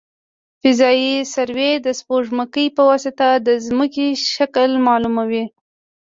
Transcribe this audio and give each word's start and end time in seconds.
فضايي 0.63 1.13
سروې 1.33 1.71
د 1.85 1.87
سپوږمکۍ 1.99 2.67
په 2.77 2.81
واسطه 2.89 3.27
د 3.47 3.49
ځمکې 3.65 4.07
شکل 4.35 4.69
معلوموي 4.87 5.45